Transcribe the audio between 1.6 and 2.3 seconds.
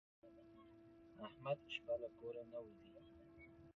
شپه له